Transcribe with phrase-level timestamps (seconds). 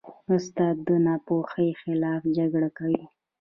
[0.35, 3.03] استاد د ناپوهۍ خلاف جګړه کوي.